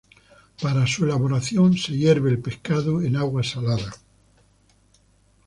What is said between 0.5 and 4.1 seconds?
Para su elaboración se hierve el pescado en agua salada.